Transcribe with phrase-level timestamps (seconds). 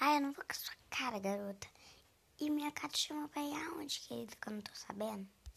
[0.00, 1.68] Ai, eu não vou com a sua cara, garota.
[2.40, 5.28] E minha cara chama pra ir aonde, querido, que eu não tô sabendo?